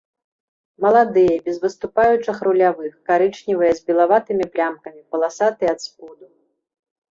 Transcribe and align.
Маладыя 0.85 1.35
без 1.49 1.59
выступаючых 1.65 2.37
рулявых, 2.47 2.91
карычневыя 3.11 3.71
з 3.81 3.85
белаватымі 3.91 4.49
плямкі, 4.57 4.97
паласатыя 5.13 5.69
ад 5.79 5.89
споду. 5.89 6.25